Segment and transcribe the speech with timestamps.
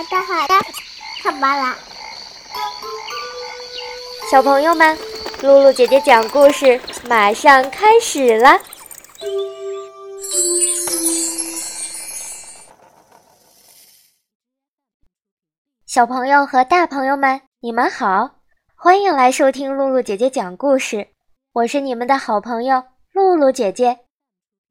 [0.00, 0.54] 好的，好的，
[1.22, 1.76] 看吧啦。
[4.30, 4.96] 小朋友们，
[5.42, 8.58] 露露姐姐讲故事马上开始了。
[15.84, 18.36] 小朋友和大朋友们，你们好，
[18.74, 21.08] 欢迎来收听露露姐姐讲故事。
[21.52, 23.98] 我是你们的好朋友露露姐姐。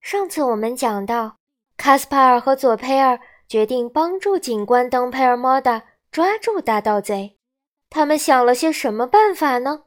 [0.00, 1.36] 上次我们讲到，
[1.76, 5.82] 卡斯帕尔和佐佩尔决定帮助警官登佩尔莫达
[6.12, 7.36] 抓住大盗贼。
[7.90, 9.86] 他们想了些什么办法呢？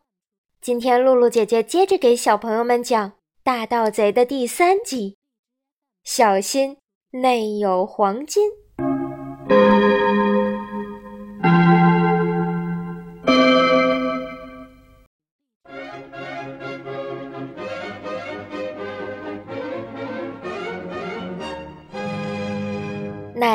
[0.60, 5.18] 今天露露姐姐接着给小朋友们讲《大盗贼》的第三集。
[6.04, 6.78] 小心，
[7.12, 8.52] 内有黄金。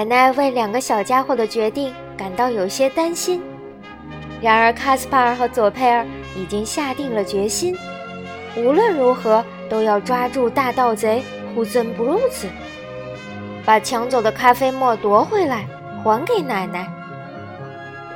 [0.09, 3.43] 奶奶为两个小家伙的决定感到有些担心。
[4.41, 7.77] 然而，卡斯帕尔和佐佩尔已经下定了决心，
[8.57, 11.23] 无论如何都要抓住大盗贼
[11.55, 12.49] 胡森布鲁斯，
[13.67, 15.67] 把抢走的咖啡沫夺回来，
[16.03, 16.89] 还给奶奶。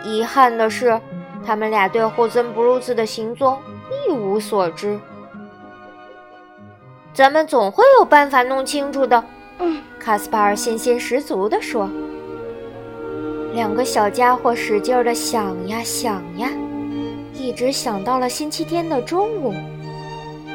[0.03, 0.99] 遗憾的是，
[1.45, 3.59] 他们俩对胡森布鲁斯的行踪
[3.91, 4.99] 一无所知。
[7.13, 9.23] 咱们总会有办法弄清楚的。
[9.59, 11.89] 嗯，卡斯帕尔信心十足地说。
[13.55, 16.49] 两个小家伙使劲儿地想呀想呀，
[17.33, 19.55] 一直想到了星期天的中午，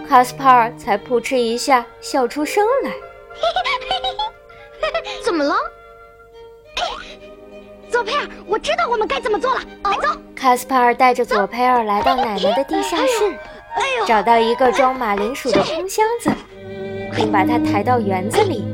[0.09, 2.91] 卡斯帕尔才扑哧一下笑出声来。
[5.23, 5.55] 怎么了？
[7.89, 9.61] 佐佩尔，我知道我们该怎么做了。
[9.81, 10.09] 快走！
[10.35, 13.33] 卡斯帕尔带着佐佩尔来到奶奶的地下室，
[14.05, 16.29] 找到一个装马铃薯的空箱子，
[17.15, 18.65] 并把它抬到园子里，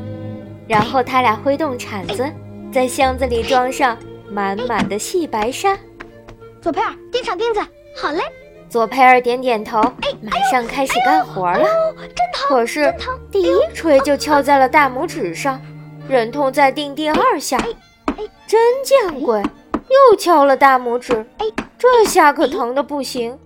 [0.68, 2.25] 然后他俩挥动铲子，
[2.72, 3.97] 在箱子里装上。
[4.29, 5.78] 满满的细白沙，
[6.59, 7.59] 左佩尔钉上钉子，
[7.96, 8.24] 好嘞。
[8.68, 9.79] 左佩尔点点头，
[10.23, 11.68] 马上开始干活了。
[11.97, 12.47] 真疼！
[12.47, 12.91] 可是
[13.29, 15.62] 第一锤就敲在了大拇指上，
[16.09, 17.63] 忍痛再钉第二下。
[18.47, 19.40] 真见鬼！
[19.90, 21.23] 又敲了大拇指，
[21.78, 23.38] 这下可疼的不行。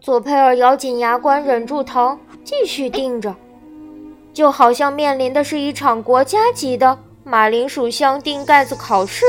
[0.00, 3.32] 左佩尔咬紧牙关，忍住疼，继续钉着，
[4.34, 9.24] 就好像面临的是一场国家级的马铃薯箱钉盖子考试。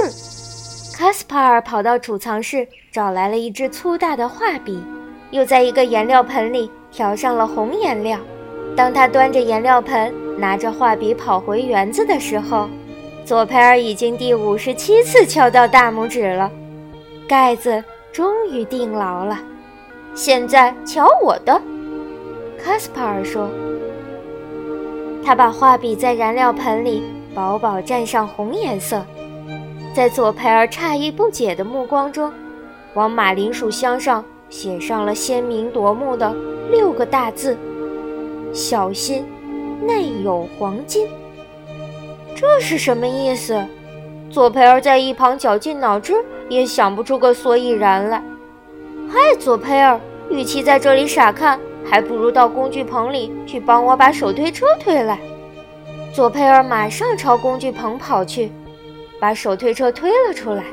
[0.98, 4.84] 卡斯帕尔跑到储藏室，找来了一支粗大的画笔，
[5.30, 8.18] 又在一个颜料盆里调上了红颜料。
[8.76, 12.68] 当他端着颜料盆，拿着画笔跑回园子的时候，
[13.24, 16.50] 佐佩尔已经第五十七次敲到大拇指了，
[17.28, 19.38] 盖子终于钉牢了。
[20.16, 21.62] 现在瞧我的，
[22.58, 23.48] 卡斯帕尔说。
[25.26, 27.02] 他把画笔在燃料盆里
[27.34, 29.04] 饱饱蘸上红颜色。
[29.92, 32.32] 在佐培尔诧异不解的目光中，
[32.94, 36.32] 往马铃薯箱上写上了鲜明夺目的
[36.70, 37.58] 六个大字
[38.54, 39.26] ：“小心，
[39.82, 41.08] 内有黄金。”
[42.38, 43.66] 这是什么意思？
[44.30, 46.14] 佐培尔在一旁绞尽脑汁
[46.50, 48.22] 也想不出个所以然来。
[49.10, 50.00] 嗨，佐培尔，
[50.30, 51.60] 与其在这里傻看，
[51.90, 55.20] 还不如到工具棚里去帮我把手推车推来。
[56.14, 58.52] 佐佩尔马上朝工具棚跑去。
[59.18, 60.64] 把手推车推了出来，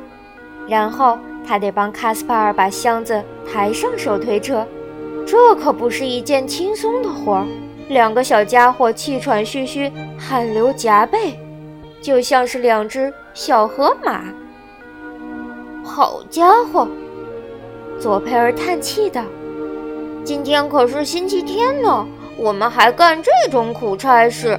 [0.69, 4.67] 然后他得帮卡斯帕尔把箱子抬上手推车，
[5.25, 7.47] 这可不是一件轻松的活儿。
[7.89, 11.39] 两个小家伙气喘吁吁，汗流浃背，
[12.03, 14.25] 就像是两只小河马。
[15.85, 16.89] 好家伙，
[17.99, 19.23] 佐佩尔叹气道
[20.25, 22.07] ：“今天可是星期天呢，
[22.37, 24.59] 我们还干这种苦差事。”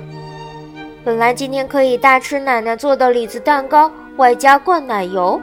[1.06, 5.40] 本来今天可以大吃奶奶做的李子蛋糕，外加灌奶油，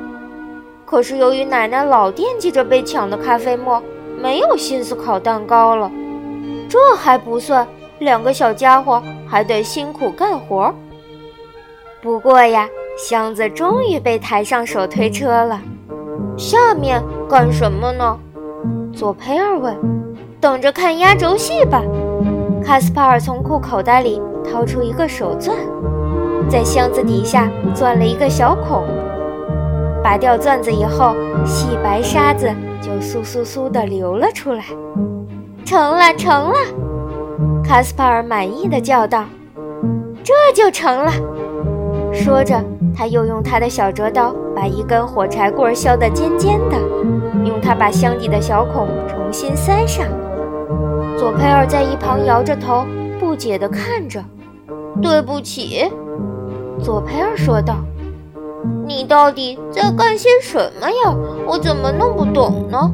[0.85, 3.83] 可是由于奶奶老惦记着被抢的咖啡沫，
[4.19, 5.91] 没有心思烤蛋糕了。
[6.69, 7.67] 这还不算，
[7.99, 10.75] 两个小家伙还得辛苦干活。
[12.03, 15.61] 不过呀，箱子终于被抬上手推车了。
[16.37, 18.19] 下面干什么呢？
[18.95, 20.00] 左佩尔问。
[20.41, 21.83] 等着看压轴戏吧。
[22.65, 24.21] 卡斯帕尔从裤口袋里。
[24.43, 25.57] 掏出一个手钻，
[26.49, 28.83] 在箱子底下钻了一个小孔。
[30.03, 31.15] 拔掉钻子以后，
[31.45, 32.51] 细白沙子
[32.81, 34.65] 就簌簌簌地流了出来。
[35.65, 36.57] 成了，成了！
[37.63, 39.25] 卡斯帕尔满意的叫道
[40.25, 41.13] ：“这就成了。”
[42.13, 42.61] 说着，
[42.97, 46.77] 他又用他的小折刀把一根火柴棍削得尖尖的，
[47.45, 50.05] 用它把箱底的小孔重新塞上。
[51.21, 52.87] 佐佩尔在一旁摇着头。
[53.21, 54.25] 不解地看着，
[55.03, 55.87] 对不起，
[56.83, 57.77] 佐佩尔说道
[58.89, 61.15] ：“你到底在干些什么呀？
[61.47, 62.91] 我怎么弄不懂呢？”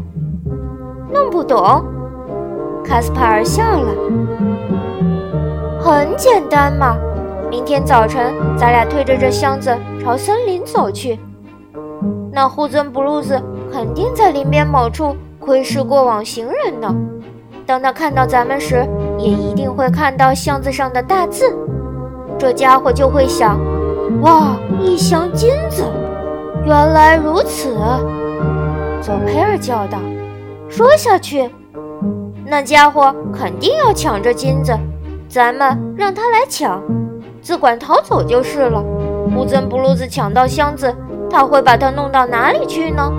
[1.14, 1.84] 弄不懂？
[2.84, 3.94] 卡斯帕尔笑了。
[5.78, 6.96] 很简单嘛，
[7.48, 11.20] 明天早晨咱俩推着这箱子朝森林走去。
[12.32, 13.40] 那护尊布鲁斯
[13.72, 16.92] 肯定在林边某处窥视过往行人呢。
[17.66, 18.86] 当他看到咱们时，
[19.18, 21.52] 也一定会看到箱子上的大字。
[22.38, 23.58] 这家伙就会想：
[24.20, 25.82] 哇，一箱金子！
[26.64, 27.76] 原来如此！
[29.02, 29.98] 佐佩尔叫道。
[30.68, 31.50] 说下去，
[32.44, 34.72] 那家伙肯定要抢这金子。
[35.28, 36.80] 咱们让他来抢，
[37.42, 38.80] 只管逃走就是了。
[39.36, 40.94] 乌尊布鲁斯抢到箱子，
[41.28, 43.12] 他会把它弄到哪里去呢？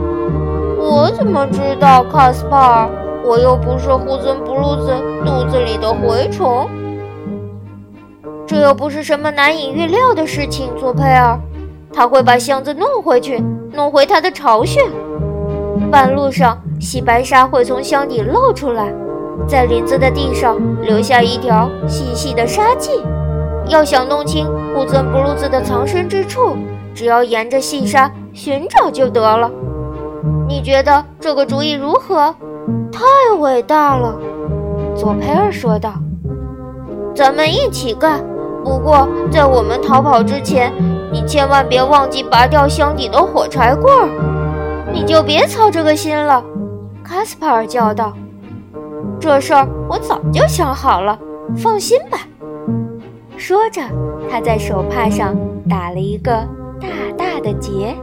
[0.79, 2.89] 我怎么知道，卡斯帕尔？
[3.27, 4.93] 我又不是乌尊布鲁斯
[5.25, 6.69] 肚子里的蛔虫。
[8.45, 11.37] 这又不是什么难以预料的事情，佐佩尔。
[11.91, 13.43] 他会把箱子弄回去，
[13.73, 14.79] 弄回他的巢穴。
[15.91, 18.93] 半路上，细白沙会从箱底露出来。
[19.45, 22.91] 在林子的地上留下一条细细的沙迹。
[23.67, 26.55] 要想弄清乌尊布鲁兹的藏身之处，
[26.95, 29.51] 只要沿着细沙寻找就得了。
[30.47, 32.33] 你觉得这个主意如何？
[32.97, 34.17] 太伟大了，
[34.95, 35.93] 佐佩尔说道。
[37.13, 38.25] 咱们一起干。
[38.63, 40.73] 不过在我们逃跑之前，
[41.11, 44.09] 你千万别忘记拔掉箱底的火柴棍儿。
[44.91, 46.43] 你就别操这个心了，
[47.03, 48.11] 卡斯帕尔叫道。
[49.19, 51.19] 这事儿我早就想好了，
[51.55, 52.17] 放心吧。
[53.37, 53.79] 说着，
[54.27, 55.37] 他在手帕上
[55.69, 56.31] 打了一个
[56.81, 57.95] 大大的结。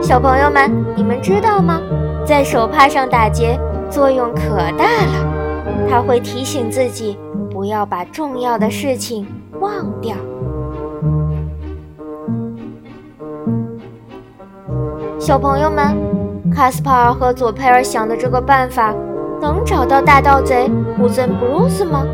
[0.00, 1.78] 小朋友们，你们知道吗？
[2.24, 3.56] 在手帕上打结
[3.90, 7.18] 作用可大了，它会提醒自己
[7.50, 9.26] 不要把重要的事情
[9.60, 10.16] 忘掉。
[15.18, 15.96] 小朋友们，
[16.54, 18.94] 卡斯帕尔和佐佩尔想的这个办法。
[19.38, 20.66] 能找到大盗贼
[20.98, 22.06] 乌森布鲁斯吗？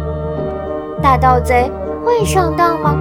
[1.00, 1.70] 大盗贼
[2.04, 2.96] 会上当吗？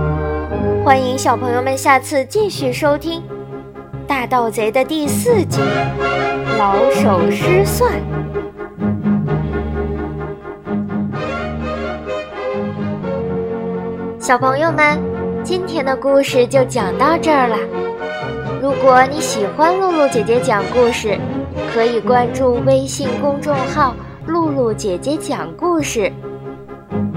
[0.85, 3.19] 欢迎小朋友们下次继续收听
[4.05, 5.59] 《大盗贼》的第四集
[6.57, 7.91] 《老手失算》。
[14.21, 15.01] 小朋友们，
[15.43, 17.57] 今天的故事就讲到这儿了。
[18.61, 21.17] 如果你喜欢露露姐姐讲故事，
[21.73, 23.95] 可以关注微信公众号。
[24.27, 26.13] 露露姐姐讲故事，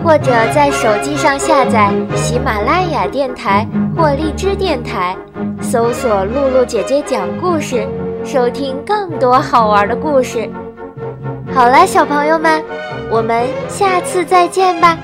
[0.03, 5.15] 或者在手机上下载喜马拉雅电台或荔枝电台，
[5.61, 7.87] 搜索“露露姐姐讲故事”，
[8.25, 10.49] 收听更多好玩的故事。
[11.53, 12.65] 好了，小朋友们，
[13.11, 14.97] 我们下次再见吧。